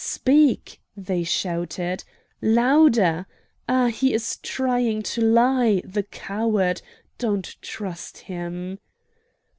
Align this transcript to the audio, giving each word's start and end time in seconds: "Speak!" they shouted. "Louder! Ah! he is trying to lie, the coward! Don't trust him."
"Speak!" 0.03 0.81
they 0.97 1.23
shouted. 1.23 2.03
"Louder! 2.41 3.27
Ah! 3.69 3.89
he 3.89 4.15
is 4.15 4.37
trying 4.37 5.03
to 5.03 5.21
lie, 5.21 5.83
the 5.85 6.01
coward! 6.01 6.81
Don't 7.19 7.55
trust 7.61 8.17
him." 8.17 8.79